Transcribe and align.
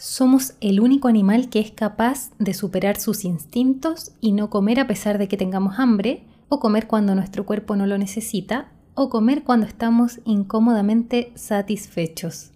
Somos 0.00 0.54
el 0.60 0.78
único 0.78 1.08
animal 1.08 1.48
que 1.48 1.58
es 1.58 1.72
capaz 1.72 2.30
de 2.38 2.54
superar 2.54 3.00
sus 3.00 3.24
instintos 3.24 4.12
y 4.20 4.30
no 4.30 4.48
comer 4.48 4.78
a 4.78 4.86
pesar 4.86 5.18
de 5.18 5.26
que 5.26 5.36
tengamos 5.36 5.80
hambre, 5.80 6.22
o 6.48 6.60
comer 6.60 6.86
cuando 6.86 7.16
nuestro 7.16 7.44
cuerpo 7.44 7.74
no 7.74 7.84
lo 7.84 7.98
necesita, 7.98 8.70
o 8.94 9.10
comer 9.10 9.42
cuando 9.42 9.66
estamos 9.66 10.20
incómodamente 10.24 11.32
satisfechos. 11.34 12.52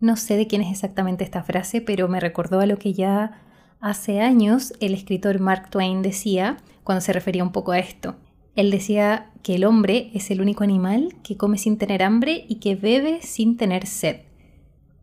No 0.00 0.16
sé 0.16 0.36
de 0.36 0.46
quién 0.46 0.60
es 0.60 0.70
exactamente 0.70 1.24
esta 1.24 1.42
frase, 1.42 1.80
pero 1.80 2.08
me 2.08 2.20
recordó 2.20 2.60
a 2.60 2.66
lo 2.66 2.78
que 2.78 2.92
ya 2.92 3.40
hace 3.80 4.20
años 4.20 4.74
el 4.78 4.92
escritor 4.92 5.40
Mark 5.40 5.70
Twain 5.70 6.02
decía 6.02 6.58
cuando 6.84 7.00
se 7.00 7.14
refería 7.14 7.42
un 7.42 7.52
poco 7.52 7.72
a 7.72 7.78
esto. 7.78 8.16
Él 8.54 8.70
decía 8.70 9.30
que 9.42 9.54
el 9.54 9.64
hombre 9.64 10.10
es 10.12 10.30
el 10.30 10.42
único 10.42 10.62
animal 10.62 11.16
que 11.22 11.38
come 11.38 11.56
sin 11.56 11.78
tener 11.78 12.02
hambre 12.02 12.44
y 12.46 12.56
que 12.56 12.76
bebe 12.76 13.22
sin 13.22 13.56
tener 13.56 13.86
sed. 13.86 14.25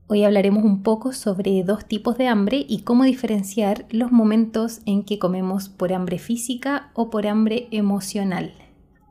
Hoy 0.08 0.26
hablaremos 0.26 0.64
un 0.64 0.84
poco 0.84 1.14
sobre 1.14 1.64
dos 1.64 1.86
tipos 1.86 2.18
de 2.18 2.28
hambre 2.28 2.66
y 2.68 2.82
cómo 2.82 3.06
diferenciar 3.06 3.86
los 3.90 4.12
momentos 4.12 4.82
en 4.86 5.04
que 5.04 5.18
comemos 5.18 5.70
por 5.70 5.94
hambre 5.94 6.20
física 6.20 6.92
o 6.94 7.10
por 7.10 7.26
hambre 7.26 7.68
emocional. 7.72 8.54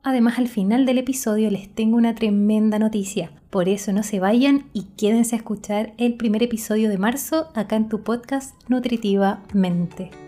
Además, 0.03 0.39
al 0.39 0.49
final 0.49 0.85
del 0.85 0.99
episodio 0.99 1.51
les 1.51 1.75
tengo 1.75 1.97
una 1.97 2.15
tremenda 2.15 2.79
noticia. 2.79 3.33
Por 3.51 3.69
eso 3.69 3.93
no 3.93 4.03
se 4.03 4.21
vayan 4.21 4.67
y 4.73 4.83
quédense 4.97 5.35
a 5.35 5.39
escuchar 5.39 5.95
el 5.97 6.15
primer 6.15 6.43
episodio 6.43 6.89
de 6.89 6.99
marzo 6.99 7.49
acá 7.55 7.77
en 7.77 7.89
tu 7.89 8.03
podcast 8.03 8.55
Nutritivamente. 8.69 10.22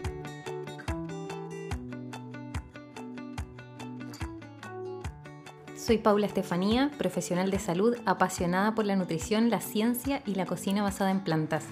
Soy 5.85 5.99
Paula 5.99 6.25
Estefanía, 6.25 6.91
profesional 6.97 7.51
de 7.51 7.59
salud 7.59 7.95
apasionada 8.07 8.75
por 8.75 8.87
la 8.87 8.97
nutrición, 8.97 9.51
la 9.51 9.61
ciencia 9.61 10.23
y 10.25 10.35
la 10.35 10.47
cocina 10.47 10.83
basada 10.83 11.11
en 11.11 11.21
plantas. 11.21 11.67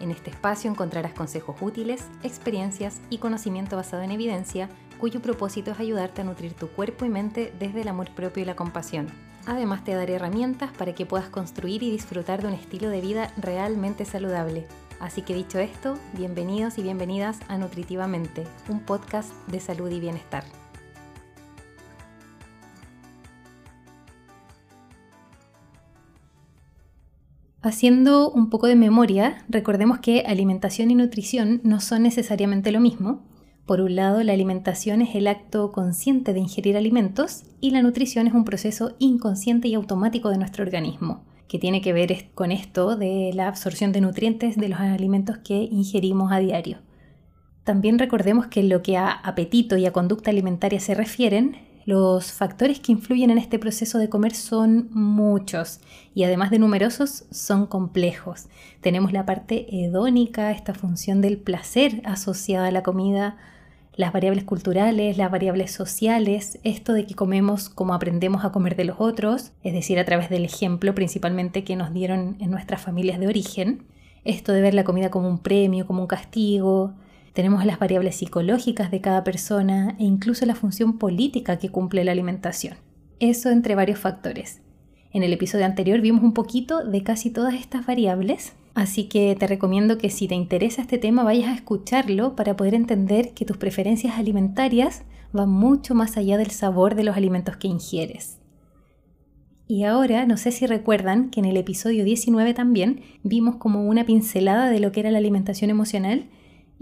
En 0.00 0.10
este 0.10 0.30
espacio 0.30 0.68
encontrarás 0.68 1.12
consejos 1.12 1.54
útiles, 1.60 2.08
experiencias 2.24 3.00
y 3.08 3.18
conocimiento 3.18 3.76
basado 3.76 4.02
en 4.02 4.10
evidencia, 4.10 4.68
cuyo 4.98 5.22
propósito 5.22 5.70
es 5.70 5.78
ayudarte 5.78 6.22
a 6.22 6.24
nutrir 6.24 6.54
tu 6.54 6.70
cuerpo 6.70 7.04
y 7.04 7.08
mente 7.08 7.54
desde 7.60 7.82
el 7.82 7.88
amor 7.88 8.10
propio 8.16 8.42
y 8.42 8.46
la 8.46 8.56
compasión. 8.56 9.06
Además 9.46 9.84
te 9.84 9.94
daré 9.94 10.14
herramientas 10.14 10.72
para 10.76 10.92
que 10.92 11.06
puedas 11.06 11.28
construir 11.28 11.84
y 11.84 11.90
disfrutar 11.92 12.42
de 12.42 12.48
un 12.48 12.54
estilo 12.54 12.88
de 12.88 13.00
vida 13.00 13.32
realmente 13.36 14.04
saludable. 14.04 14.66
Así 14.98 15.22
que 15.22 15.36
dicho 15.36 15.60
esto, 15.60 15.96
bienvenidos 16.14 16.78
y 16.78 16.82
bienvenidas 16.82 17.38
a 17.46 17.58
Nutritivamente, 17.58 18.42
un 18.68 18.80
podcast 18.80 19.30
de 19.46 19.60
salud 19.60 19.88
y 19.88 20.00
bienestar. 20.00 20.42
Haciendo 27.64 28.28
un 28.28 28.50
poco 28.50 28.66
de 28.66 28.74
memoria, 28.74 29.44
recordemos 29.48 30.00
que 30.00 30.24
alimentación 30.26 30.90
y 30.90 30.96
nutrición 30.96 31.60
no 31.62 31.80
son 31.80 32.02
necesariamente 32.02 32.72
lo 32.72 32.80
mismo. 32.80 33.22
Por 33.66 33.80
un 33.80 33.94
lado, 33.94 34.20
la 34.24 34.32
alimentación 34.32 35.00
es 35.00 35.14
el 35.14 35.28
acto 35.28 35.70
consciente 35.70 36.32
de 36.32 36.40
ingerir 36.40 36.76
alimentos 36.76 37.44
y 37.60 37.70
la 37.70 37.80
nutrición 37.80 38.26
es 38.26 38.34
un 38.34 38.44
proceso 38.44 38.96
inconsciente 38.98 39.68
y 39.68 39.74
automático 39.74 40.28
de 40.30 40.38
nuestro 40.38 40.64
organismo, 40.64 41.22
que 41.46 41.60
tiene 41.60 41.80
que 41.80 41.92
ver 41.92 42.30
con 42.34 42.50
esto 42.50 42.96
de 42.96 43.30
la 43.32 43.46
absorción 43.46 43.92
de 43.92 44.00
nutrientes 44.00 44.56
de 44.56 44.68
los 44.68 44.80
alimentos 44.80 45.38
que 45.38 45.62
ingerimos 45.62 46.32
a 46.32 46.40
diario. 46.40 46.78
También 47.62 48.00
recordemos 48.00 48.48
que 48.48 48.64
lo 48.64 48.82
que 48.82 48.96
a 48.96 49.08
apetito 49.08 49.76
y 49.76 49.86
a 49.86 49.92
conducta 49.92 50.32
alimentaria 50.32 50.80
se 50.80 50.96
refieren, 50.96 51.58
los 51.84 52.32
factores 52.32 52.80
que 52.80 52.92
influyen 52.92 53.30
en 53.30 53.38
este 53.38 53.58
proceso 53.58 53.98
de 53.98 54.08
comer 54.08 54.34
son 54.34 54.88
muchos 54.92 55.80
y 56.14 56.24
además 56.24 56.50
de 56.50 56.58
numerosos 56.58 57.24
son 57.30 57.66
complejos. 57.66 58.46
Tenemos 58.80 59.12
la 59.12 59.26
parte 59.26 59.66
hedónica, 59.70 60.52
esta 60.52 60.74
función 60.74 61.20
del 61.20 61.38
placer 61.38 62.00
asociada 62.04 62.68
a 62.68 62.72
la 62.72 62.82
comida, 62.82 63.36
las 63.94 64.12
variables 64.12 64.44
culturales, 64.44 65.18
las 65.18 65.30
variables 65.30 65.72
sociales, 65.72 66.58
esto 66.62 66.92
de 66.92 67.04
que 67.04 67.14
comemos 67.14 67.68
como 67.68 67.94
aprendemos 67.94 68.44
a 68.44 68.52
comer 68.52 68.76
de 68.76 68.84
los 68.84 68.96
otros, 69.00 69.52
es 69.62 69.72
decir, 69.72 69.98
a 69.98 70.04
través 70.04 70.30
del 70.30 70.44
ejemplo 70.44 70.94
principalmente 70.94 71.64
que 71.64 71.76
nos 71.76 71.92
dieron 71.92 72.36
en 72.40 72.50
nuestras 72.50 72.80
familias 72.80 73.20
de 73.20 73.26
origen, 73.26 73.84
esto 74.24 74.52
de 74.52 74.62
ver 74.62 74.74
la 74.74 74.84
comida 74.84 75.10
como 75.10 75.28
un 75.28 75.38
premio, 75.38 75.86
como 75.86 76.00
un 76.00 76.06
castigo, 76.06 76.94
tenemos 77.32 77.64
las 77.64 77.78
variables 77.78 78.16
psicológicas 78.16 78.90
de 78.90 79.00
cada 79.00 79.24
persona 79.24 79.96
e 79.98 80.04
incluso 80.04 80.44
la 80.46 80.54
función 80.54 80.98
política 80.98 81.58
que 81.58 81.70
cumple 81.70 82.04
la 82.04 82.12
alimentación. 82.12 82.76
Eso 83.20 83.50
entre 83.50 83.74
varios 83.74 83.98
factores. 83.98 84.60
En 85.12 85.22
el 85.22 85.32
episodio 85.32 85.66
anterior 85.66 86.00
vimos 86.00 86.22
un 86.22 86.34
poquito 86.34 86.84
de 86.84 87.02
casi 87.02 87.30
todas 87.30 87.54
estas 87.54 87.86
variables, 87.86 88.54
así 88.74 89.04
que 89.04 89.36
te 89.38 89.46
recomiendo 89.46 89.98
que 89.98 90.10
si 90.10 90.26
te 90.26 90.34
interesa 90.34 90.82
este 90.82 90.98
tema 90.98 91.22
vayas 91.22 91.48
a 91.48 91.54
escucharlo 91.54 92.34
para 92.34 92.56
poder 92.56 92.74
entender 92.74 93.32
que 93.34 93.44
tus 93.44 93.56
preferencias 93.56 94.18
alimentarias 94.18 95.02
van 95.32 95.50
mucho 95.50 95.94
más 95.94 96.16
allá 96.16 96.36
del 96.38 96.50
sabor 96.50 96.94
de 96.94 97.04
los 97.04 97.16
alimentos 97.16 97.56
que 97.56 97.68
ingieres. 97.68 98.38
Y 99.68 99.84
ahora, 99.84 100.26
no 100.26 100.36
sé 100.36 100.52
si 100.52 100.66
recuerdan 100.66 101.30
que 101.30 101.40
en 101.40 101.46
el 101.46 101.56
episodio 101.56 102.04
19 102.04 102.52
también 102.52 103.00
vimos 103.22 103.56
como 103.56 103.86
una 103.86 104.04
pincelada 104.04 104.68
de 104.68 104.80
lo 104.80 104.92
que 104.92 105.00
era 105.00 105.10
la 105.10 105.18
alimentación 105.18 105.70
emocional 105.70 106.26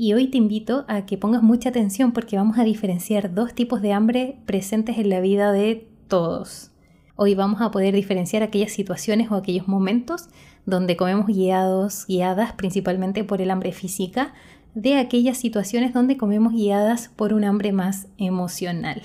y 0.00 0.14
hoy 0.14 0.28
te 0.28 0.38
invito 0.38 0.86
a 0.88 1.04
que 1.04 1.18
pongas 1.18 1.42
mucha 1.42 1.68
atención 1.68 2.12
porque 2.12 2.38
vamos 2.38 2.56
a 2.56 2.64
diferenciar 2.64 3.34
dos 3.34 3.52
tipos 3.52 3.82
de 3.82 3.92
hambre 3.92 4.38
presentes 4.46 4.96
en 4.96 5.10
la 5.10 5.20
vida 5.20 5.52
de 5.52 5.90
todos. 6.08 6.70
Hoy 7.16 7.34
vamos 7.34 7.60
a 7.60 7.70
poder 7.70 7.94
diferenciar 7.94 8.42
aquellas 8.42 8.72
situaciones 8.72 9.30
o 9.30 9.34
aquellos 9.34 9.68
momentos 9.68 10.30
donde 10.64 10.96
comemos 10.96 11.26
guiados, 11.26 12.06
guiadas 12.06 12.54
principalmente 12.54 13.24
por 13.24 13.42
el 13.42 13.50
hambre 13.50 13.72
física, 13.72 14.32
de 14.74 14.96
aquellas 14.96 15.36
situaciones 15.36 15.92
donde 15.92 16.16
comemos 16.16 16.54
guiadas 16.54 17.10
por 17.14 17.34
un 17.34 17.44
hambre 17.44 17.72
más 17.72 18.06
emocional. 18.16 19.02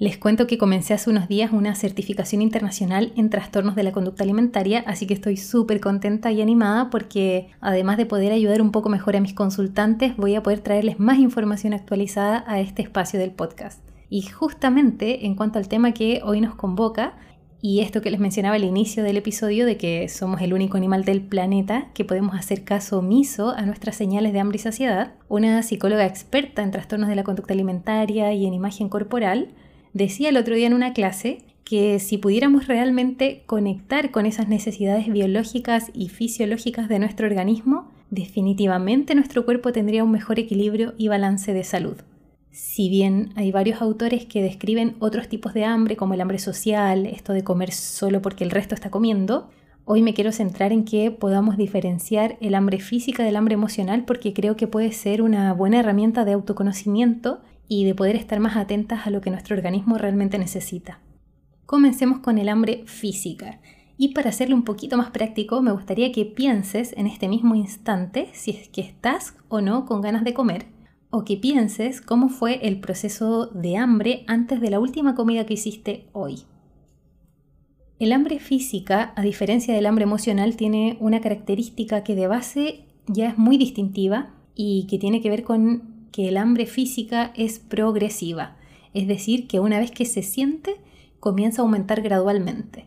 Les 0.00 0.16
cuento 0.16 0.46
que 0.46 0.56
comencé 0.56 0.94
hace 0.94 1.10
unos 1.10 1.28
días 1.28 1.52
una 1.52 1.74
certificación 1.74 2.40
internacional 2.40 3.12
en 3.16 3.28
trastornos 3.28 3.76
de 3.76 3.82
la 3.82 3.92
conducta 3.92 4.24
alimentaria, 4.24 4.82
así 4.86 5.06
que 5.06 5.12
estoy 5.12 5.36
súper 5.36 5.78
contenta 5.78 6.32
y 6.32 6.40
animada 6.40 6.88
porque 6.88 7.48
además 7.60 7.98
de 7.98 8.06
poder 8.06 8.32
ayudar 8.32 8.62
un 8.62 8.72
poco 8.72 8.88
mejor 8.88 9.14
a 9.14 9.20
mis 9.20 9.34
consultantes, 9.34 10.16
voy 10.16 10.36
a 10.36 10.42
poder 10.42 10.60
traerles 10.60 10.98
más 10.98 11.18
información 11.18 11.74
actualizada 11.74 12.44
a 12.46 12.60
este 12.60 12.80
espacio 12.80 13.20
del 13.20 13.32
podcast. 13.32 13.84
Y 14.08 14.22
justamente 14.22 15.26
en 15.26 15.34
cuanto 15.34 15.58
al 15.58 15.68
tema 15.68 15.92
que 15.92 16.22
hoy 16.24 16.40
nos 16.40 16.54
convoca, 16.54 17.18
y 17.60 17.80
esto 17.80 18.00
que 18.00 18.10
les 18.10 18.20
mencionaba 18.20 18.56
al 18.56 18.64
inicio 18.64 19.02
del 19.02 19.18
episodio 19.18 19.66
de 19.66 19.76
que 19.76 20.08
somos 20.08 20.40
el 20.40 20.54
único 20.54 20.78
animal 20.78 21.04
del 21.04 21.20
planeta 21.20 21.88
que 21.92 22.06
podemos 22.06 22.34
hacer 22.34 22.64
caso 22.64 23.00
omiso 23.00 23.50
a 23.50 23.66
nuestras 23.66 23.96
señales 23.96 24.32
de 24.32 24.40
hambre 24.40 24.56
y 24.56 24.60
saciedad, 24.60 25.12
una 25.28 25.62
psicóloga 25.62 26.06
experta 26.06 26.62
en 26.62 26.70
trastornos 26.70 27.10
de 27.10 27.16
la 27.16 27.24
conducta 27.24 27.52
alimentaria 27.52 28.32
y 28.32 28.46
en 28.46 28.54
imagen 28.54 28.88
corporal, 28.88 29.48
decía 29.92 30.28
el 30.28 30.36
otro 30.36 30.54
día 30.54 30.66
en 30.66 30.74
una 30.74 30.92
clase 30.92 31.38
que 31.64 32.00
si 32.00 32.18
pudiéramos 32.18 32.66
realmente 32.66 33.44
conectar 33.46 34.10
con 34.10 34.26
esas 34.26 34.48
necesidades 34.48 35.06
biológicas 35.06 35.90
y 35.94 36.08
fisiológicas 36.08 36.88
de 36.88 36.98
nuestro 36.98 37.28
organismo, 37.28 37.88
definitivamente 38.10 39.14
nuestro 39.14 39.44
cuerpo 39.44 39.70
tendría 39.70 40.02
un 40.02 40.10
mejor 40.10 40.40
equilibrio 40.40 40.94
y 40.98 41.06
balance 41.06 41.52
de 41.52 41.62
salud. 41.62 41.96
Si 42.50 42.88
bien 42.88 43.30
hay 43.36 43.52
varios 43.52 43.80
autores 43.80 44.26
que 44.26 44.42
describen 44.42 44.96
otros 44.98 45.28
tipos 45.28 45.54
de 45.54 45.64
hambre, 45.64 45.96
como 45.96 46.14
el 46.14 46.20
hambre 46.20 46.40
social, 46.40 47.06
esto 47.06 47.32
de 47.32 47.44
comer 47.44 47.70
solo 47.70 48.20
porque 48.20 48.42
el 48.42 48.50
resto 48.50 48.74
está 48.74 48.90
comiendo, 48.90 49.48
hoy 49.84 50.02
me 50.02 50.14
quiero 50.14 50.32
centrar 50.32 50.72
en 50.72 50.84
que 50.84 51.12
podamos 51.12 51.56
diferenciar 51.56 52.36
el 52.40 52.56
hambre 52.56 52.80
física 52.80 53.22
del 53.22 53.36
hambre 53.36 53.54
emocional 53.54 54.04
porque 54.04 54.32
creo 54.32 54.56
que 54.56 54.66
puede 54.66 54.90
ser 54.90 55.22
una 55.22 55.52
buena 55.52 55.78
herramienta 55.78 56.24
de 56.24 56.32
autoconocimiento 56.32 57.40
y 57.72 57.84
de 57.84 57.94
poder 57.94 58.16
estar 58.16 58.40
más 58.40 58.56
atentas 58.56 59.06
a 59.06 59.10
lo 59.10 59.20
que 59.20 59.30
nuestro 59.30 59.54
organismo 59.54 59.96
realmente 59.96 60.38
necesita. 60.38 60.98
Comencemos 61.66 62.18
con 62.18 62.36
el 62.38 62.48
hambre 62.48 62.82
física. 62.86 63.60
Y 63.96 64.12
para 64.12 64.30
hacerlo 64.30 64.56
un 64.56 64.64
poquito 64.64 64.96
más 64.96 65.10
práctico, 65.10 65.62
me 65.62 65.70
gustaría 65.70 66.10
que 66.10 66.24
pienses 66.24 66.92
en 66.96 67.06
este 67.06 67.28
mismo 67.28 67.54
instante 67.54 68.28
si 68.32 68.50
es 68.50 68.68
que 68.68 68.80
estás 68.80 69.36
o 69.48 69.60
no 69.60 69.86
con 69.86 70.00
ganas 70.00 70.24
de 70.24 70.34
comer, 70.34 70.66
o 71.10 71.24
que 71.24 71.36
pienses 71.36 72.00
cómo 72.00 72.28
fue 72.28 72.66
el 72.66 72.80
proceso 72.80 73.46
de 73.46 73.76
hambre 73.76 74.24
antes 74.26 74.60
de 74.60 74.70
la 74.70 74.80
última 74.80 75.14
comida 75.14 75.46
que 75.46 75.54
hiciste 75.54 76.08
hoy. 76.12 76.40
El 78.00 78.10
hambre 78.10 78.40
física, 78.40 79.12
a 79.14 79.22
diferencia 79.22 79.72
del 79.72 79.86
hambre 79.86 80.02
emocional, 80.02 80.56
tiene 80.56 80.96
una 80.98 81.20
característica 81.20 82.02
que 82.02 82.16
de 82.16 82.26
base 82.26 82.86
ya 83.06 83.28
es 83.28 83.38
muy 83.38 83.58
distintiva 83.58 84.34
y 84.56 84.88
que 84.88 84.98
tiene 84.98 85.20
que 85.20 85.30
ver 85.30 85.44
con 85.44 85.89
que 86.12 86.28
el 86.28 86.36
hambre 86.36 86.66
física 86.66 87.32
es 87.34 87.58
progresiva, 87.58 88.56
es 88.94 89.06
decir, 89.06 89.46
que 89.46 89.60
una 89.60 89.78
vez 89.78 89.90
que 89.90 90.04
se 90.04 90.22
siente, 90.22 90.76
comienza 91.20 91.62
a 91.62 91.64
aumentar 91.64 92.02
gradualmente. 92.02 92.86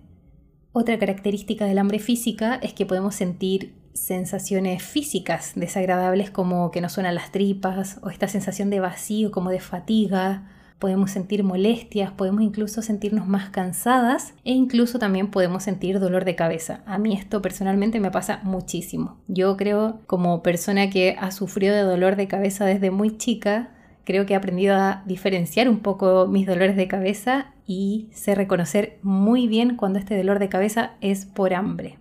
Otra 0.72 0.98
característica 0.98 1.66
del 1.66 1.78
hambre 1.78 2.00
física 2.00 2.56
es 2.56 2.74
que 2.74 2.86
podemos 2.86 3.16
sentir 3.16 3.76
sensaciones 3.94 4.82
físicas 4.82 5.54
desagradables 5.56 6.32
como 6.32 6.72
que 6.72 6.82
nos 6.82 6.94
suenan 6.94 7.16
las 7.16 7.32
tripas 7.32 8.00
o 8.02 8.10
esta 8.10 8.28
sensación 8.28 8.70
de 8.72 8.80
vacío 8.80 9.32
como 9.32 9.52
de 9.52 9.60
fatiga 9.60 10.50
podemos 10.80 11.12
sentir 11.12 11.44
molestias, 11.44 12.12
podemos 12.12 12.42
incluso 12.42 12.82
sentirnos 12.82 13.28
más 13.28 13.50
cansadas 13.50 14.34
e 14.44 14.52
incluso 14.52 15.00
también 15.00 15.32
podemos 15.32 15.64
sentir 15.64 16.00
dolor 16.00 16.26
de 16.26 16.36
cabeza. 16.36 16.82
A 16.86 16.98
mí 16.98 17.14
esto 17.14 17.42
personalmente 17.42 18.00
me 18.00 18.12
pasa 18.12 18.42
muchísimo. 18.44 19.18
Yo 19.28 19.58
creo 19.58 20.02
como 20.08 20.44
persona 20.44 20.90
que 20.90 21.16
ha 21.20 21.32
sufrido 21.32 21.76
de 21.76 21.84
dolor 21.84 22.16
de 22.16 22.28
cabeza 22.28 22.66
desde 22.66 22.92
muy 22.92 23.18
chica, 23.18 23.72
creo 24.04 24.26
que 24.26 24.34
he 24.34 24.36
aprendido 24.38 24.76
a 24.76 25.04
diferenciar 25.06 25.70
un 25.70 25.80
poco 25.80 26.28
mis 26.28 26.48
dolores 26.48 26.76
de 26.76 26.88
cabeza 26.88 27.54
y 27.66 28.10
sé 28.12 28.36
reconocer 28.36 29.00
muy 29.02 29.48
bien 29.48 29.78
cuando 29.78 30.00
este 30.00 30.18
dolor 30.18 30.40
de 30.40 30.50
cabeza 30.50 30.92
es 31.02 31.26
por 31.26 31.54
hambre. 31.54 31.98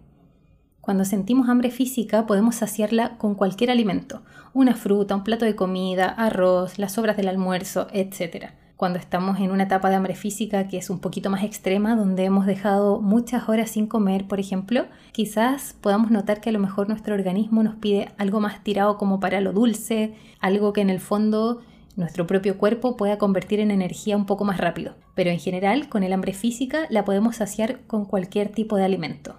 Cuando 0.80 1.04
sentimos 1.04 1.48
hambre 1.48 1.70
física 1.70 2.26
podemos 2.26 2.56
saciarla 2.56 3.16
con 3.16 3.36
cualquier 3.36 3.70
alimento, 3.70 4.22
una 4.52 4.74
fruta, 4.74 5.14
un 5.14 5.22
plato 5.22 5.44
de 5.44 5.54
comida, 5.54 6.08
arroz, 6.08 6.76
las 6.78 6.94
sobras 6.94 7.16
del 7.16 7.28
almuerzo, 7.28 7.86
etc. 7.92 8.46
Cuando 8.82 8.98
estamos 8.98 9.38
en 9.38 9.52
una 9.52 9.62
etapa 9.62 9.90
de 9.90 9.94
hambre 9.94 10.16
física 10.16 10.66
que 10.66 10.76
es 10.76 10.90
un 10.90 10.98
poquito 10.98 11.30
más 11.30 11.44
extrema, 11.44 11.94
donde 11.94 12.24
hemos 12.24 12.46
dejado 12.46 13.00
muchas 13.00 13.48
horas 13.48 13.70
sin 13.70 13.86
comer, 13.86 14.26
por 14.26 14.40
ejemplo, 14.40 14.86
quizás 15.12 15.76
podamos 15.80 16.10
notar 16.10 16.40
que 16.40 16.48
a 16.48 16.52
lo 16.52 16.58
mejor 16.58 16.88
nuestro 16.88 17.14
organismo 17.14 17.62
nos 17.62 17.76
pide 17.76 18.08
algo 18.18 18.40
más 18.40 18.64
tirado 18.64 18.98
como 18.98 19.20
para 19.20 19.40
lo 19.40 19.52
dulce, 19.52 20.14
algo 20.40 20.72
que 20.72 20.80
en 20.80 20.90
el 20.90 20.98
fondo 20.98 21.60
nuestro 21.94 22.26
propio 22.26 22.58
cuerpo 22.58 22.96
pueda 22.96 23.18
convertir 23.18 23.60
en 23.60 23.70
energía 23.70 24.16
un 24.16 24.26
poco 24.26 24.44
más 24.44 24.58
rápido. 24.58 24.96
Pero 25.14 25.30
en 25.30 25.38
general, 25.38 25.88
con 25.88 26.02
el 26.02 26.12
hambre 26.12 26.32
física 26.32 26.86
la 26.90 27.04
podemos 27.04 27.36
saciar 27.36 27.82
con 27.86 28.04
cualquier 28.04 28.48
tipo 28.48 28.74
de 28.74 28.84
alimento. 28.84 29.36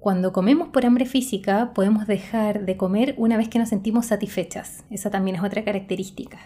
Cuando 0.00 0.32
comemos 0.32 0.70
por 0.70 0.84
hambre 0.86 1.06
física, 1.06 1.70
podemos 1.72 2.08
dejar 2.08 2.66
de 2.66 2.76
comer 2.76 3.14
una 3.16 3.36
vez 3.36 3.48
que 3.48 3.60
nos 3.60 3.68
sentimos 3.68 4.06
satisfechas. 4.06 4.82
Esa 4.90 5.08
también 5.08 5.36
es 5.36 5.44
otra 5.44 5.62
característica. 5.62 6.40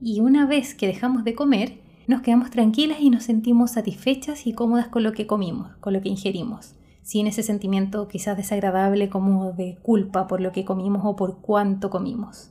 Y 0.00 0.20
una 0.20 0.46
vez 0.46 0.74
que 0.74 0.86
dejamos 0.86 1.24
de 1.24 1.34
comer, 1.34 1.78
nos 2.06 2.22
quedamos 2.22 2.50
tranquilas 2.50 3.00
y 3.00 3.10
nos 3.10 3.24
sentimos 3.24 3.72
satisfechas 3.72 4.46
y 4.46 4.52
cómodas 4.52 4.88
con 4.88 5.02
lo 5.02 5.12
que 5.12 5.26
comimos, 5.26 5.76
con 5.76 5.92
lo 5.92 6.00
que 6.00 6.08
ingerimos, 6.08 6.74
sin 7.02 7.26
ese 7.26 7.42
sentimiento 7.42 8.08
quizás 8.08 8.36
desagradable 8.36 9.10
como 9.10 9.52
de 9.52 9.78
culpa 9.82 10.26
por 10.26 10.40
lo 10.40 10.52
que 10.52 10.64
comimos 10.64 11.02
o 11.04 11.16
por 11.16 11.40
cuánto 11.40 11.90
comimos. 11.90 12.50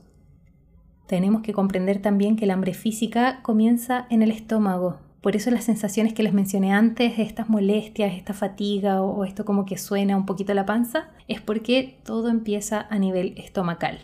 Tenemos 1.08 1.42
que 1.42 1.52
comprender 1.52 2.00
también 2.00 2.36
que 2.36 2.44
el 2.44 2.52
hambre 2.52 2.72
física 2.72 3.42
comienza 3.42 4.06
en 4.10 4.22
el 4.22 4.30
estómago, 4.30 4.98
por 5.20 5.36
eso 5.36 5.50
las 5.50 5.64
sensaciones 5.64 6.14
que 6.14 6.22
les 6.22 6.32
mencioné 6.32 6.72
antes, 6.72 7.18
estas 7.18 7.50
molestias, 7.50 8.14
esta 8.14 8.32
fatiga 8.32 9.02
o 9.02 9.24
esto 9.24 9.44
como 9.44 9.66
que 9.66 9.76
suena 9.76 10.16
un 10.16 10.24
poquito 10.24 10.54
la 10.54 10.64
panza, 10.64 11.10
es 11.28 11.42
porque 11.42 11.98
todo 12.04 12.28
empieza 12.28 12.86
a 12.88 12.98
nivel 12.98 13.34
estomacal. 13.36 13.98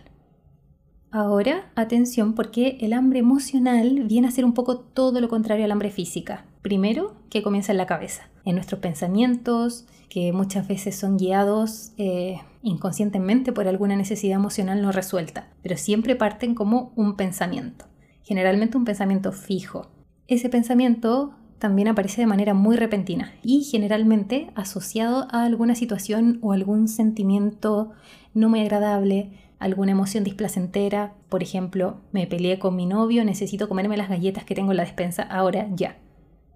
Ahora, 1.18 1.70
atención 1.76 2.34
porque 2.34 2.76
el 2.82 2.92
hambre 2.92 3.20
emocional 3.20 4.02
viene 4.04 4.28
a 4.28 4.30
ser 4.30 4.44
un 4.44 4.52
poco 4.52 4.80
todo 4.80 5.18
lo 5.22 5.30
contrario 5.30 5.64
al 5.64 5.72
hambre 5.72 5.90
física. 5.90 6.44
Primero, 6.60 7.14
que 7.30 7.42
comienza 7.42 7.72
en 7.72 7.78
la 7.78 7.86
cabeza, 7.86 8.28
en 8.44 8.56
nuestros 8.56 8.82
pensamientos, 8.82 9.86
que 10.10 10.34
muchas 10.34 10.68
veces 10.68 10.94
son 10.94 11.16
guiados 11.16 11.92
eh, 11.96 12.42
inconscientemente 12.60 13.50
por 13.54 13.66
alguna 13.66 13.96
necesidad 13.96 14.36
emocional 14.36 14.82
no 14.82 14.92
resuelta, 14.92 15.48
pero 15.62 15.78
siempre 15.78 16.16
parten 16.16 16.54
como 16.54 16.92
un 16.96 17.16
pensamiento, 17.16 17.86
generalmente 18.22 18.76
un 18.76 18.84
pensamiento 18.84 19.32
fijo, 19.32 19.88
ese 20.28 20.50
pensamiento 20.50 21.32
también 21.58 21.88
aparece 21.88 22.20
de 22.20 22.26
manera 22.26 22.52
muy 22.52 22.76
repentina 22.76 23.32
y 23.42 23.62
generalmente 23.62 24.50
asociado 24.54 25.28
a 25.30 25.44
alguna 25.44 25.74
situación 25.76 26.38
o 26.42 26.52
algún 26.52 26.88
sentimiento 26.88 27.92
no 28.34 28.50
muy 28.50 28.60
agradable, 28.60 29.30
alguna 29.58 29.92
emoción 29.92 30.24
displacentera, 30.24 31.14
por 31.28 31.42
ejemplo, 31.42 32.00
me 32.12 32.26
peleé 32.26 32.58
con 32.58 32.76
mi 32.76 32.86
novio, 32.86 33.24
necesito 33.24 33.68
comerme 33.68 33.96
las 33.96 34.08
galletas 34.08 34.44
que 34.44 34.54
tengo 34.54 34.72
en 34.72 34.76
la 34.78 34.84
despensa 34.84 35.22
ahora 35.22 35.68
ya. 35.74 35.98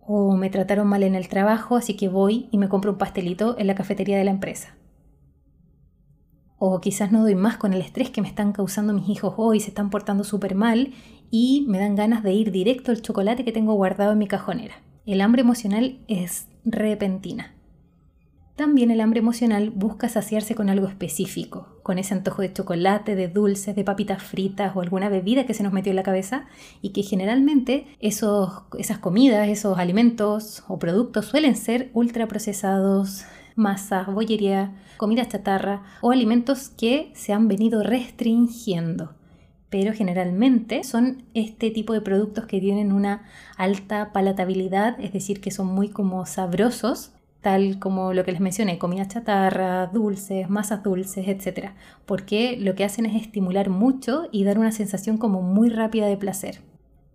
O 0.06 0.36
me 0.36 0.50
trataron 0.50 0.86
mal 0.86 1.02
en 1.02 1.14
el 1.14 1.28
trabajo, 1.28 1.76
así 1.76 1.96
que 1.96 2.08
voy 2.08 2.48
y 2.50 2.58
me 2.58 2.68
compro 2.68 2.92
un 2.92 2.98
pastelito 2.98 3.56
en 3.58 3.66
la 3.66 3.74
cafetería 3.74 4.18
de 4.18 4.24
la 4.24 4.30
empresa. 4.30 4.76
O 6.58 6.80
quizás 6.80 7.10
no 7.10 7.22
doy 7.22 7.34
más 7.34 7.56
con 7.56 7.72
el 7.72 7.80
estrés 7.80 8.10
que 8.10 8.20
me 8.20 8.28
están 8.28 8.52
causando 8.52 8.92
mis 8.92 9.08
hijos 9.08 9.34
hoy, 9.38 9.60
se 9.60 9.68
están 9.68 9.88
portando 9.88 10.24
súper 10.24 10.54
mal 10.54 10.92
y 11.30 11.64
me 11.68 11.78
dan 11.78 11.94
ganas 11.94 12.22
de 12.22 12.32
ir 12.32 12.50
directo 12.50 12.90
al 12.90 13.00
chocolate 13.00 13.44
que 13.44 13.52
tengo 13.52 13.74
guardado 13.74 14.12
en 14.12 14.18
mi 14.18 14.26
cajonera. 14.26 14.74
El 15.06 15.22
hambre 15.22 15.40
emocional 15.40 16.00
es 16.06 16.48
repentina. 16.64 17.54
También 18.60 18.90
el 18.90 19.00
hambre 19.00 19.20
emocional 19.20 19.70
busca 19.70 20.10
saciarse 20.10 20.54
con 20.54 20.68
algo 20.68 20.86
específico, 20.86 21.78
con 21.82 21.96
ese 21.96 22.12
antojo 22.12 22.42
de 22.42 22.52
chocolate, 22.52 23.16
de 23.16 23.26
dulces, 23.26 23.74
de 23.74 23.84
papitas 23.84 24.22
fritas 24.22 24.76
o 24.76 24.82
alguna 24.82 25.08
bebida 25.08 25.46
que 25.46 25.54
se 25.54 25.62
nos 25.62 25.72
metió 25.72 25.88
en 25.92 25.96
la 25.96 26.02
cabeza 26.02 26.44
y 26.82 26.90
que 26.90 27.02
generalmente 27.02 27.86
esos, 28.00 28.64
esas 28.78 28.98
comidas, 28.98 29.48
esos 29.48 29.78
alimentos 29.78 30.62
o 30.68 30.78
productos 30.78 31.24
suelen 31.24 31.56
ser 31.56 31.90
ultraprocesados, 31.94 33.24
masa, 33.56 34.02
bollería, 34.02 34.74
comida 34.98 35.26
chatarra 35.26 35.82
o 36.02 36.10
alimentos 36.10 36.68
que 36.68 37.12
se 37.14 37.32
han 37.32 37.48
venido 37.48 37.82
restringiendo. 37.82 39.14
Pero 39.70 39.94
generalmente 39.94 40.84
son 40.84 41.22
este 41.32 41.70
tipo 41.70 41.94
de 41.94 42.02
productos 42.02 42.44
que 42.44 42.60
tienen 42.60 42.92
una 42.92 43.22
alta 43.56 44.12
palatabilidad, 44.12 45.00
es 45.00 45.14
decir, 45.14 45.40
que 45.40 45.50
son 45.50 45.68
muy 45.68 45.88
como 45.88 46.26
sabrosos, 46.26 47.14
tal 47.40 47.78
como 47.78 48.12
lo 48.12 48.24
que 48.24 48.32
les 48.32 48.40
mencioné, 48.40 48.78
comida 48.78 49.08
chatarra, 49.08 49.86
dulces, 49.86 50.48
masas 50.50 50.82
dulces, 50.82 51.26
etc. 51.28 51.70
Porque 52.06 52.56
lo 52.58 52.74
que 52.74 52.84
hacen 52.84 53.06
es 53.06 53.20
estimular 53.20 53.70
mucho 53.70 54.28
y 54.30 54.44
dar 54.44 54.58
una 54.58 54.72
sensación 54.72 55.18
como 55.18 55.42
muy 55.42 55.70
rápida 55.70 56.06
de 56.06 56.16
placer. 56.16 56.60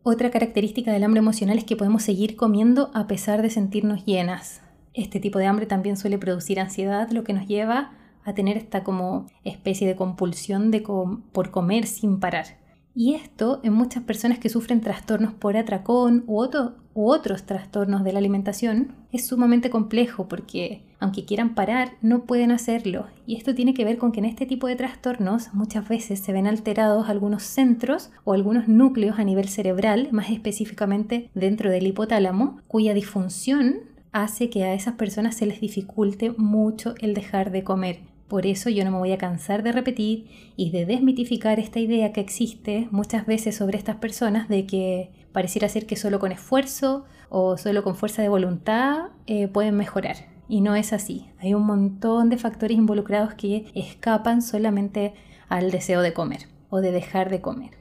Otra 0.03 0.29
característica 0.29 0.91
del 0.91 1.03
hambre 1.03 1.19
emocional 1.19 1.57
es 1.57 1.63
que 1.63 1.75
podemos 1.75 2.03
seguir 2.03 2.35
comiendo 2.35 2.91
a 2.93 3.07
pesar 3.07 3.41
de 3.41 3.49
sentirnos 3.49 4.05
llenas. 4.05 4.61
Este 4.93 5.19
tipo 5.19 5.39
de 5.39 5.47
hambre 5.47 5.65
también 5.65 5.97
suele 5.97 6.17
producir 6.17 6.59
ansiedad, 6.59 7.09
lo 7.09 7.23
que 7.23 7.33
nos 7.33 7.47
lleva 7.47 7.91
a 8.23 8.33
tener 8.33 8.57
esta 8.57 8.83
como 8.83 9.27
especie 9.43 9.87
de 9.87 9.95
compulsión 9.95 10.71
de 10.71 10.81
por 10.81 11.51
comer 11.51 11.85
sin 11.85 12.19
parar. 12.19 12.57
Y 12.95 13.13
esto 13.15 13.59
en 13.63 13.73
muchas 13.73 14.03
personas 14.03 14.39
que 14.39 14.49
sufren 14.49 14.79
trastornos 14.79 15.33
por 15.33 15.57
atracón 15.57 16.23
u, 16.27 16.47
u 16.95 17.11
otros 17.11 17.43
trastornos 17.43 18.03
de 18.03 18.13
la 18.13 18.19
alimentación 18.19 18.93
es 19.11 19.27
sumamente 19.27 19.69
complejo 19.69 20.27
porque 20.27 20.81
aunque 20.97 21.25
quieran 21.25 21.53
parar 21.53 21.91
no 22.01 22.23
pueden 22.23 22.51
hacerlo. 22.51 23.07
Y 23.27 23.35
esto 23.35 23.53
tiene 23.53 23.73
que 23.73 23.83
ver 23.83 23.97
con 23.97 24.13
que 24.13 24.19
en 24.19 24.25
este 24.25 24.45
tipo 24.45 24.65
de 24.65 24.77
trastornos 24.77 25.53
muchas 25.53 25.87
veces 25.87 26.19
se 26.21 26.31
ven 26.31 26.47
alterados 26.47 27.09
algunos 27.09 27.43
centros 27.43 28.11
o 28.23 28.33
algunos 28.33 28.69
núcleos 28.69 29.19
a 29.19 29.25
nivel 29.25 29.49
cerebral, 29.49 30.07
más 30.11 30.29
específicamente 30.31 31.29
dentro 31.35 31.69
del 31.69 31.85
hipotálamo, 31.85 32.61
cuya 32.67 32.93
disfunción 32.93 33.81
hace 34.13 34.49
que 34.49 34.63
a 34.63 34.73
esas 34.73 34.95
personas 34.95 35.35
se 35.35 35.45
les 35.45 35.59
dificulte 35.59 36.31
mucho 36.37 36.95
el 37.01 37.13
dejar 37.13 37.51
de 37.51 37.65
comer. 37.65 37.99
Por 38.29 38.45
eso 38.45 38.69
yo 38.69 38.85
no 38.85 38.91
me 38.91 38.97
voy 38.97 39.11
a 39.11 39.17
cansar 39.17 39.63
de 39.63 39.73
repetir 39.73 40.27
y 40.55 40.71
de 40.71 40.85
desmitificar 40.85 41.59
esta 41.59 41.79
idea 41.79 42.13
que 42.13 42.21
existe 42.21 42.87
muchas 42.89 43.25
veces 43.25 43.57
sobre 43.57 43.77
estas 43.77 43.97
personas 43.97 44.47
de 44.47 44.65
que 44.65 45.24
pareciera 45.35 45.67
ser 45.67 45.85
que 45.85 45.97
solo 45.97 46.17
con 46.17 46.31
esfuerzo 46.31 47.03
o 47.27 47.57
solo 47.57 47.83
con 47.83 47.95
fuerza 47.95 48.21
de 48.21 48.29
voluntad 48.29 49.09
eh, 49.27 49.49
pueden 49.49 49.75
mejorar. 49.75 50.15
Y 50.47 50.61
no 50.61 50.75
es 50.75 50.93
así. 50.93 51.25
Hay 51.39 51.53
un 51.53 51.65
montón 51.65 52.29
de 52.29 52.37
factores 52.37 52.77
involucrados 52.77 53.33
que 53.33 53.69
escapan 53.75 54.41
solamente 54.41 55.13
al 55.49 55.71
deseo 55.71 56.01
de 56.01 56.13
comer 56.13 56.47
o 56.69 56.79
de 56.79 56.93
dejar 56.93 57.29
de 57.29 57.41
comer. 57.41 57.71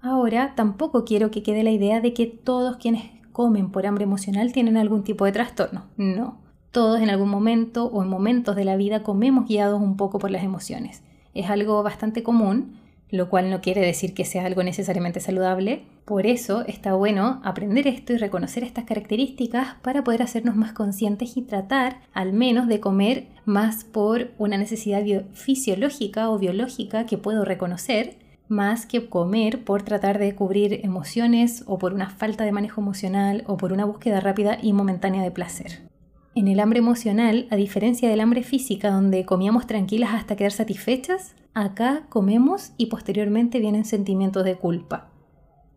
Ahora, 0.00 0.52
tampoco 0.54 1.04
quiero 1.04 1.32
que 1.32 1.42
quede 1.42 1.64
la 1.64 1.72
idea 1.72 2.00
de 2.00 2.14
que 2.14 2.26
todos 2.26 2.76
quienes 2.76 3.10
comen 3.32 3.72
por 3.72 3.84
hambre 3.84 4.04
emocional 4.04 4.52
tienen 4.52 4.76
algún 4.76 5.02
tipo 5.02 5.24
de 5.24 5.32
trastorno. 5.32 5.86
No, 5.96 6.38
todos 6.70 7.00
en 7.00 7.10
algún 7.10 7.28
momento 7.28 7.86
o 7.86 8.04
en 8.04 8.08
momentos 8.08 8.54
de 8.54 8.64
la 8.64 8.76
vida 8.76 9.02
comemos 9.02 9.48
guiados 9.48 9.80
un 9.82 9.96
poco 9.96 10.20
por 10.20 10.30
las 10.30 10.44
emociones. 10.44 11.02
Es 11.34 11.50
algo 11.50 11.82
bastante 11.82 12.22
común, 12.22 12.76
lo 13.10 13.28
cual 13.28 13.50
no 13.50 13.60
quiere 13.60 13.80
decir 13.80 14.14
que 14.14 14.24
sea 14.24 14.46
algo 14.46 14.62
necesariamente 14.62 15.20
saludable. 15.20 15.84
Por 16.04 16.26
eso 16.26 16.64
está 16.66 16.94
bueno 16.94 17.40
aprender 17.44 17.86
esto 17.86 18.12
y 18.12 18.16
reconocer 18.16 18.64
estas 18.64 18.84
características 18.84 19.76
para 19.82 20.04
poder 20.04 20.22
hacernos 20.22 20.56
más 20.56 20.72
conscientes 20.72 21.36
y 21.36 21.42
tratar 21.42 22.00
al 22.12 22.32
menos 22.32 22.68
de 22.68 22.80
comer 22.80 23.26
más 23.44 23.84
por 23.84 24.30
una 24.38 24.58
necesidad 24.58 25.04
fisiológica 25.34 26.30
o 26.30 26.38
biológica 26.38 27.06
que 27.06 27.18
puedo 27.18 27.44
reconocer, 27.44 28.16
más 28.48 28.86
que 28.86 29.08
comer 29.08 29.64
por 29.64 29.82
tratar 29.82 30.18
de 30.18 30.34
cubrir 30.34 30.80
emociones 30.84 31.64
o 31.66 31.78
por 31.78 31.92
una 31.92 32.10
falta 32.10 32.44
de 32.44 32.52
manejo 32.52 32.80
emocional 32.80 33.44
o 33.46 33.56
por 33.56 33.72
una 33.72 33.84
búsqueda 33.84 34.20
rápida 34.20 34.58
y 34.62 34.72
momentánea 34.72 35.22
de 35.22 35.30
placer. 35.30 35.95
En 36.36 36.48
el 36.48 36.60
hambre 36.60 36.80
emocional, 36.80 37.46
a 37.50 37.56
diferencia 37.56 38.10
del 38.10 38.20
hambre 38.20 38.42
física 38.42 38.90
donde 38.90 39.24
comíamos 39.24 39.66
tranquilas 39.66 40.10
hasta 40.12 40.36
quedar 40.36 40.52
satisfechas, 40.52 41.34
acá 41.54 42.04
comemos 42.10 42.72
y 42.76 42.86
posteriormente 42.86 43.58
vienen 43.58 43.86
sentimientos 43.86 44.44
de 44.44 44.56
culpa. 44.56 45.08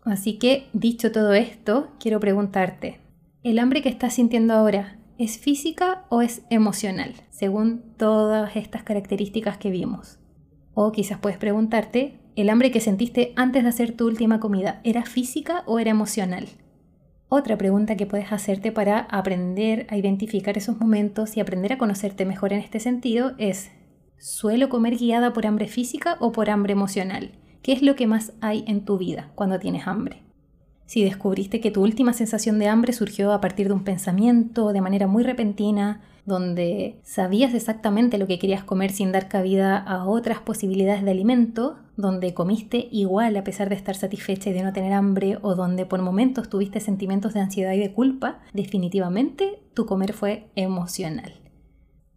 Así 0.04 0.38
que, 0.38 0.68
dicho 0.74 1.14
todo 1.14 1.34
esto, 1.34 1.92
quiero 1.98 2.20
preguntarte, 2.20 3.00
¿el 3.42 3.58
hambre 3.58 3.82
que 3.82 3.88
estás 3.88 4.16
sintiendo 4.16 4.54
ahora 4.54 5.00
es 5.18 5.38
física 5.38 6.04
o 6.10 6.22
es 6.22 6.42
emocional, 6.50 7.14
según 7.30 7.82
todas 7.96 8.58
estas 8.58 8.84
características 8.84 9.58
que 9.58 9.72
vimos? 9.72 10.20
O 10.74 10.92
quizás 10.92 11.20
puedes 11.20 11.38
preguntarte, 11.38 12.20
¿el 12.36 12.50
hambre 12.50 12.70
que 12.70 12.82
sentiste 12.82 13.32
antes 13.38 13.64
de 13.64 13.70
hacer 13.70 13.94
tu 13.94 14.08
última 14.08 14.42
comida 14.42 14.82
era 14.84 15.06
física 15.06 15.64
o 15.68 15.80
era 15.80 15.92
emocional? 15.92 16.50
Otra 17.32 17.60
pregunta 17.60 17.96
que 17.96 18.08
puedes 18.08 18.32
hacerte 18.32 18.72
para 18.72 19.02
aprender 19.02 19.86
a 19.92 19.98
identificar 19.98 20.58
esos 20.58 20.80
momentos 20.80 21.38
y 21.38 21.40
aprender 21.40 21.74
a 21.74 21.78
conocerte 21.78 22.26
mejor 22.26 22.54
en 22.54 22.60
este 22.60 22.80
sentido 22.80 23.34
es, 23.38 23.72
¿suelo 24.18 24.68
comer 24.68 24.98
guiada 24.98 25.32
por 25.32 25.46
hambre 25.46 25.68
física 25.68 26.18
o 26.20 26.32
por 26.32 26.50
hambre 26.50 26.74
emocional? 26.74 27.34
¿Qué 27.62 27.74
es 27.74 27.84
lo 27.84 27.96
que 27.96 28.08
más 28.08 28.34
hay 28.42 28.64
en 28.68 28.84
tu 28.84 28.98
vida 28.98 29.32
cuando 29.36 29.60
tienes 29.60 29.86
hambre? 29.86 30.24
Si 30.90 31.04
descubriste 31.04 31.62
que 31.62 31.70
tu 31.70 31.84
última 31.84 32.14
sensación 32.14 32.58
de 32.58 32.68
hambre 32.68 32.94
surgió 32.94 33.32
a 33.32 33.40
partir 33.42 33.68
de 33.68 33.74
un 33.74 33.84
pensamiento 33.84 34.74
de 34.74 34.82
manera 34.82 35.06
muy 35.06 35.22
repentina, 35.22 36.02
donde 36.26 37.00
sabías 37.04 37.54
exactamente 37.54 38.18
lo 38.18 38.26
que 38.26 38.40
querías 38.40 38.64
comer 38.64 38.90
sin 38.90 39.12
dar 39.12 39.28
cabida 39.28 39.78
a 39.78 40.08
otras 40.08 40.40
posibilidades 40.40 41.04
de 41.04 41.12
alimento, 41.12 41.78
donde 41.96 42.34
comiste 42.34 42.88
igual 42.92 43.38
a 43.38 43.44
pesar 43.44 43.70
de 43.70 43.76
estar 43.76 43.96
satisfecha 43.96 44.50
y 44.50 44.54
de 44.54 44.64
no 44.64 44.74
tener 44.74 44.94
hambre, 44.94 45.38
o 45.44 45.54
donde 45.54 45.86
por 45.86 46.02
momentos 46.02 46.50
tuviste 46.50 46.80
sentimientos 46.80 47.36
de 47.36 47.42
ansiedad 47.42 47.74
y 47.74 47.80
de 47.80 47.94
culpa, 47.94 48.40
definitivamente 48.54 49.60
tu 49.76 49.86
comer 49.86 50.14
fue 50.14 50.48
emocional. 50.56 51.34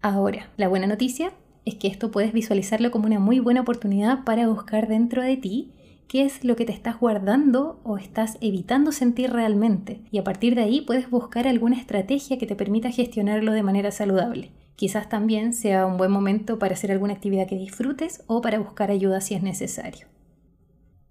Ahora, 0.00 0.49
la 0.57 0.69
buena 0.69 0.87
noticia 0.87 1.35
es 1.67 1.75
que 1.75 1.88
esto 1.88 2.11
puedes 2.11 2.33
visualizarlo 2.33 2.91
como 2.91 3.05
una 3.05 3.19
muy 3.19 3.38
buena 3.38 3.61
oportunidad 3.61 4.25
para 4.25 4.49
buscar 4.49 4.88
dentro 4.88 5.21
de 5.21 5.37
ti 5.37 5.75
qué 6.12 6.26
es 6.26 6.45
lo 6.45 6.57
que 6.57 6.66
te 6.66 6.73
estás 6.73 7.00
guardando 7.00 7.81
o 7.85 7.97
estás 7.97 8.37
evitando 8.42 8.92
sentir 8.92 9.33
realmente. 9.33 10.02
Y 10.11 10.19
a 10.19 10.25
partir 10.25 10.54
de 10.54 10.62
ahí 10.62 10.83
puedes 10.83 11.09
buscar 11.09 11.49
alguna 11.49 11.78
estrategia 11.78 12.37
que 12.37 12.45
te 12.45 12.54
permita 12.54 12.90
gestionarlo 12.90 13.52
de 13.52 13.62
manera 13.62 13.90
saludable. 13.90 14.50
Quizás 14.76 15.09
también 15.09 15.54
sea 15.54 15.87
un 15.87 15.97
buen 15.97 16.11
momento 16.11 16.59
para 16.59 16.75
hacer 16.75 16.92
alguna 16.92 17.14
actividad 17.14 17.47
que 17.47 17.57
disfrutes 17.57 18.25
o 18.26 18.42
para 18.42 18.59
buscar 18.59 18.90
ayuda 18.90 19.23
si 19.23 19.37
es 19.37 19.42
necesario. 19.42 20.07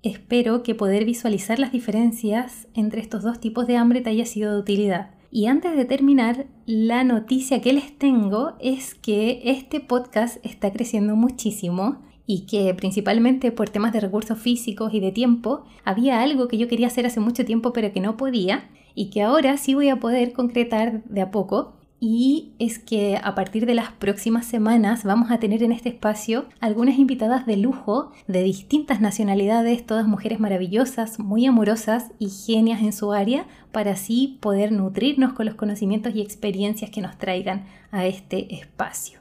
Espero 0.03 0.61
que 0.61 0.75
poder 0.75 1.03
visualizar 1.03 1.57
las 1.57 1.71
diferencias 1.71 2.67
entre 2.75 3.01
estos 3.01 3.23
dos 3.23 3.39
tipos 3.39 3.65
de 3.65 3.77
hambre 3.77 4.01
te 4.01 4.11
haya 4.11 4.27
sido 4.27 4.53
de 4.53 4.59
utilidad. 4.59 5.15
Y 5.31 5.47
antes 5.47 5.75
de 5.75 5.85
terminar, 5.85 6.45
la 6.67 7.03
noticia 7.03 7.59
que 7.59 7.73
les 7.73 7.97
tengo 7.97 8.53
es 8.59 8.93
que 8.93 9.41
este 9.45 9.79
podcast 9.79 10.37
está 10.45 10.71
creciendo 10.71 11.15
muchísimo 11.15 12.03
y 12.31 12.45
que 12.45 12.73
principalmente 12.73 13.51
por 13.51 13.69
temas 13.69 13.91
de 13.91 13.99
recursos 13.99 14.39
físicos 14.39 14.93
y 14.93 15.01
de 15.01 15.11
tiempo 15.11 15.65
había 15.83 16.21
algo 16.21 16.47
que 16.47 16.57
yo 16.57 16.69
quería 16.69 16.87
hacer 16.87 17.05
hace 17.05 17.19
mucho 17.19 17.43
tiempo 17.43 17.73
pero 17.73 17.91
que 17.91 17.99
no 17.99 18.15
podía 18.15 18.69
y 18.95 19.09
que 19.09 19.21
ahora 19.21 19.57
sí 19.57 19.73
voy 19.73 19.89
a 19.89 19.99
poder 19.99 20.31
concretar 20.31 21.03
de 21.03 21.19
a 21.19 21.29
poco 21.29 21.73
y 21.99 22.53
es 22.57 22.79
que 22.79 23.19
a 23.21 23.35
partir 23.35 23.65
de 23.65 23.75
las 23.75 23.91
próximas 23.91 24.45
semanas 24.45 25.03
vamos 25.03 25.29
a 25.29 25.39
tener 25.39 25.61
en 25.61 25.73
este 25.73 25.89
espacio 25.89 26.45
algunas 26.61 26.97
invitadas 26.97 27.45
de 27.45 27.57
lujo 27.57 28.13
de 28.27 28.43
distintas 28.43 29.01
nacionalidades, 29.01 29.85
todas 29.85 30.07
mujeres 30.07 30.39
maravillosas, 30.39 31.19
muy 31.19 31.45
amorosas 31.45 32.11
y 32.17 32.29
genias 32.29 32.81
en 32.81 32.93
su 32.93 33.11
área, 33.11 33.45
para 33.73 33.91
así 33.91 34.39
poder 34.41 34.71
nutrirnos 34.71 35.33
con 35.33 35.45
los 35.45 35.55
conocimientos 35.55 36.15
y 36.15 36.21
experiencias 36.21 36.89
que 36.91 37.01
nos 37.01 37.17
traigan 37.17 37.65
a 37.91 38.07
este 38.07 38.55
espacio. 38.55 39.20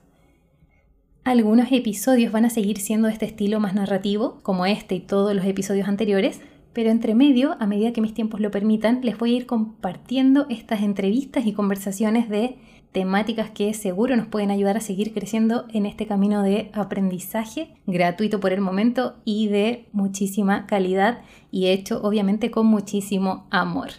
Algunos 1.22 1.70
episodios 1.70 2.32
van 2.32 2.46
a 2.46 2.50
seguir 2.50 2.78
siendo 2.78 3.06
de 3.06 3.12
este 3.12 3.26
estilo 3.26 3.60
más 3.60 3.74
narrativo, 3.74 4.38
como 4.42 4.64
este 4.64 4.94
y 4.94 5.00
todos 5.00 5.34
los 5.34 5.44
episodios 5.44 5.86
anteriores, 5.86 6.40
pero 6.72 6.90
entre 6.90 7.14
medio, 7.14 7.56
a 7.60 7.66
medida 7.66 7.92
que 7.92 8.00
mis 8.00 8.14
tiempos 8.14 8.40
lo 8.40 8.50
permitan, 8.50 9.00
les 9.02 9.18
voy 9.18 9.34
a 9.34 9.36
ir 9.36 9.46
compartiendo 9.46 10.46
estas 10.48 10.80
entrevistas 10.82 11.44
y 11.44 11.52
conversaciones 11.52 12.30
de 12.30 12.56
temáticas 12.92 13.50
que 13.50 13.74
seguro 13.74 14.16
nos 14.16 14.28
pueden 14.28 14.50
ayudar 14.50 14.78
a 14.78 14.80
seguir 14.80 15.12
creciendo 15.12 15.66
en 15.72 15.84
este 15.84 16.06
camino 16.06 16.42
de 16.42 16.70
aprendizaje 16.72 17.68
gratuito 17.86 18.40
por 18.40 18.52
el 18.52 18.62
momento 18.62 19.16
y 19.26 19.48
de 19.48 19.88
muchísima 19.92 20.66
calidad 20.66 21.20
y 21.52 21.66
hecho 21.66 22.00
obviamente 22.02 22.50
con 22.50 22.66
muchísimo 22.66 23.46
amor. 23.50 23.90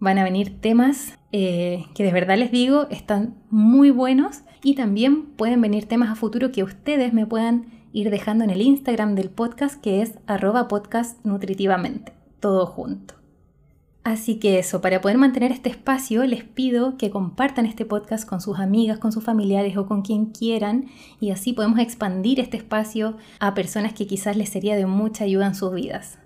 Van 0.00 0.16
a 0.18 0.24
venir 0.24 0.60
temas 0.60 1.18
eh, 1.32 1.86
que 1.94 2.04
de 2.04 2.12
verdad 2.12 2.38
les 2.38 2.52
digo 2.52 2.86
están 2.88 3.34
muy 3.50 3.90
buenos 3.90 4.42
y 4.62 4.76
también 4.76 5.24
pueden 5.24 5.60
venir 5.60 5.86
temas 5.86 6.10
a 6.10 6.14
futuro 6.14 6.52
que 6.52 6.62
ustedes 6.62 7.12
me 7.12 7.26
puedan 7.26 7.66
ir 7.92 8.10
dejando 8.10 8.44
en 8.44 8.50
el 8.50 8.62
Instagram 8.62 9.16
del 9.16 9.28
podcast 9.28 9.80
que 9.80 10.00
es 10.00 10.18
arroba 10.28 10.68
podcast 10.68 11.24
nutritivamente, 11.24 12.12
todo 12.38 12.66
junto. 12.66 13.14
Así 14.04 14.36
que 14.38 14.60
eso, 14.60 14.80
para 14.80 15.00
poder 15.00 15.18
mantener 15.18 15.50
este 15.50 15.68
espacio 15.68 16.24
les 16.24 16.44
pido 16.44 16.96
que 16.96 17.10
compartan 17.10 17.66
este 17.66 17.84
podcast 17.84 18.26
con 18.26 18.40
sus 18.40 18.60
amigas, 18.60 18.98
con 18.98 19.10
sus 19.10 19.24
familiares 19.24 19.76
o 19.76 19.86
con 19.86 20.02
quien 20.02 20.26
quieran 20.26 20.86
y 21.20 21.30
así 21.30 21.52
podemos 21.52 21.80
expandir 21.80 22.38
este 22.38 22.56
espacio 22.56 23.16
a 23.40 23.52
personas 23.54 23.94
que 23.94 24.06
quizás 24.06 24.36
les 24.36 24.48
sería 24.48 24.76
de 24.76 24.86
mucha 24.86 25.24
ayuda 25.24 25.48
en 25.48 25.56
sus 25.56 25.74
vidas. 25.74 26.20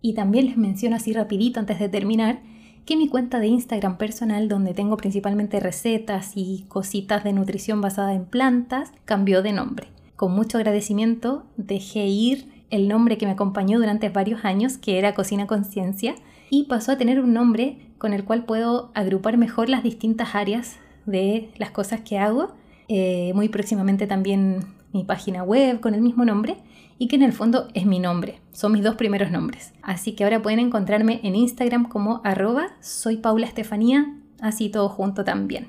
Y 0.00 0.14
también 0.14 0.46
les 0.46 0.56
menciono 0.56 0.96
así 0.96 1.12
rapidito 1.12 1.60
antes 1.60 1.78
de 1.78 1.90
terminar 1.90 2.40
que 2.84 2.96
mi 2.96 3.08
cuenta 3.08 3.38
de 3.38 3.46
Instagram 3.46 3.96
personal, 3.98 4.48
donde 4.48 4.74
tengo 4.74 4.96
principalmente 4.96 5.60
recetas 5.60 6.32
y 6.34 6.64
cositas 6.68 7.24
de 7.24 7.32
nutrición 7.32 7.80
basada 7.80 8.14
en 8.14 8.24
plantas, 8.24 8.92
cambió 9.04 9.42
de 9.42 9.52
nombre. 9.52 9.88
Con 10.16 10.32
mucho 10.32 10.58
agradecimiento 10.58 11.44
dejé 11.56 12.06
ir 12.06 12.60
el 12.70 12.88
nombre 12.88 13.18
que 13.18 13.26
me 13.26 13.32
acompañó 13.32 13.78
durante 13.78 14.08
varios 14.08 14.44
años, 14.44 14.78
que 14.78 14.98
era 14.98 15.14
Cocina 15.14 15.46
Conciencia, 15.46 16.14
y 16.50 16.64
pasó 16.64 16.92
a 16.92 16.98
tener 16.98 17.20
un 17.20 17.32
nombre 17.32 17.78
con 17.98 18.12
el 18.12 18.24
cual 18.24 18.44
puedo 18.44 18.90
agrupar 18.94 19.36
mejor 19.36 19.68
las 19.68 19.82
distintas 19.82 20.34
áreas 20.34 20.76
de 21.06 21.50
las 21.56 21.70
cosas 21.70 22.00
que 22.00 22.18
hago. 22.18 22.52
Eh, 22.88 23.32
muy 23.34 23.48
próximamente 23.48 24.06
también 24.06 24.66
mi 24.92 25.04
página 25.04 25.42
web 25.42 25.80
con 25.80 25.94
el 25.94 26.00
mismo 26.00 26.24
nombre 26.24 26.56
y 26.98 27.08
que 27.08 27.16
en 27.16 27.22
el 27.22 27.32
fondo 27.32 27.68
es 27.74 27.86
mi 27.86 27.98
nombre, 27.98 28.40
son 28.52 28.72
mis 28.72 28.84
dos 28.84 28.96
primeros 28.96 29.30
nombres. 29.30 29.72
Así 29.82 30.12
que 30.12 30.24
ahora 30.24 30.42
pueden 30.42 30.58
encontrarme 30.58 31.20
en 31.22 31.34
Instagram 31.34 31.88
como 31.88 32.20
arroba 32.24 32.68
soy 32.80 33.16
Paula 33.16 33.46
Estefanía, 33.46 34.14
así 34.40 34.68
todo 34.68 34.88
junto 34.88 35.24
también. 35.24 35.68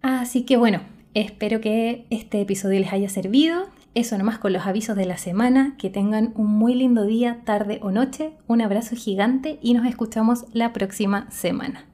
Así 0.00 0.42
que 0.42 0.56
bueno, 0.56 0.80
espero 1.14 1.60
que 1.60 2.06
este 2.10 2.40
episodio 2.40 2.80
les 2.80 2.92
haya 2.92 3.08
servido. 3.08 3.66
Eso 3.94 4.16
nomás 4.16 4.38
con 4.38 4.54
los 4.54 4.66
avisos 4.66 4.96
de 4.96 5.04
la 5.04 5.18
semana, 5.18 5.76
que 5.76 5.90
tengan 5.90 6.32
un 6.34 6.46
muy 6.46 6.74
lindo 6.74 7.04
día, 7.04 7.42
tarde 7.44 7.78
o 7.82 7.90
noche, 7.90 8.32
un 8.46 8.62
abrazo 8.62 8.96
gigante 8.96 9.58
y 9.60 9.74
nos 9.74 9.86
escuchamos 9.86 10.46
la 10.54 10.72
próxima 10.72 11.30
semana. 11.30 11.91